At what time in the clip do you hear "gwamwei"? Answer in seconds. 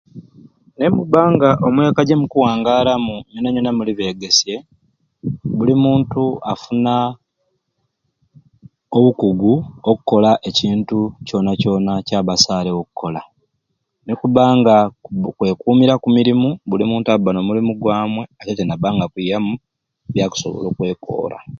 17.81-18.29